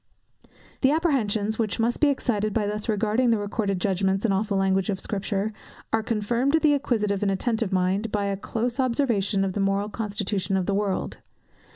The 0.81 0.89
apprehensions, 0.89 1.59
which 1.59 1.79
must 1.79 1.99
be 1.99 2.07
excited 2.07 2.55
by 2.55 2.65
thus 2.65 2.89
reading 2.89 3.29
the 3.29 3.37
recorded 3.37 3.79
judgments 3.79 4.25
and 4.25 4.33
awful 4.33 4.57
language 4.57 4.89
of 4.89 4.99
Scripture, 4.99 5.53
are 5.93 6.01
confirmed 6.01 6.53
to 6.53 6.59
the 6.59 6.73
inquisitive 6.73 7.21
and 7.21 7.31
attentive 7.31 7.71
mind, 7.71 8.11
by 8.11 8.25
a 8.25 8.35
close 8.35 8.79
observation 8.79 9.45
of 9.45 9.53
the 9.53 9.59
moral 9.59 9.89
constitution 9.89 10.57
of 10.57 10.65
the 10.65 10.73
world. 10.73 11.19